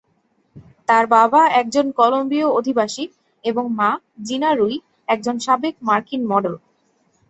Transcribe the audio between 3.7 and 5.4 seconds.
মা, জিনা রুই, একজন